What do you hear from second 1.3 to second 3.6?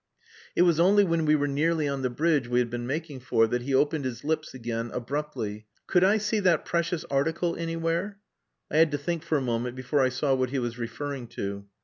were nearly on the bridge we had been making for